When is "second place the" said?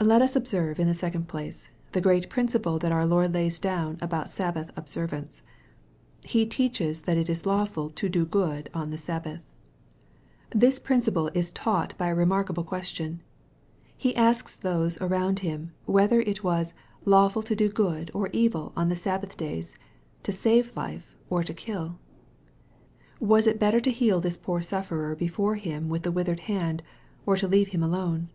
0.94-2.00